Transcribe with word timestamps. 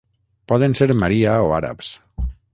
Poden 0.51 0.73
ser 0.79 0.87
Maria 1.03 1.37
o 1.51 1.55
àrabs. 1.61 1.93